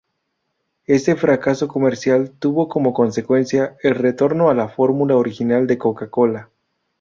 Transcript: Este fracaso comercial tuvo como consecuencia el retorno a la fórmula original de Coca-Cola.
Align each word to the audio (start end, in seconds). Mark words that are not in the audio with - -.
Este 0.87 1.15
fracaso 1.15 1.67
comercial 1.67 2.31
tuvo 2.31 2.67
como 2.67 2.91
consecuencia 2.91 3.77
el 3.83 3.93
retorno 3.93 4.49
a 4.49 4.55
la 4.55 4.67
fórmula 4.67 5.15
original 5.15 5.67
de 5.67 5.77
Coca-Cola. 5.77 6.49